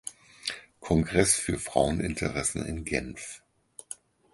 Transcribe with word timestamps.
Kongress 0.79 1.35
für 1.35 1.59
Fraueninteressen 1.59 2.65
in 2.65 2.85
Genf. 2.85 3.43